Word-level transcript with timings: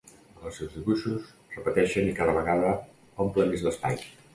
Els 0.45 0.55
seus 0.59 0.71
dibuixos 0.77 1.29
repeteixen 1.57 2.11
i 2.15 2.19
cada 2.23 2.37
vegada 2.41 2.77
omple 3.27 3.51
més 3.55 3.69
l'espai. 3.71 4.07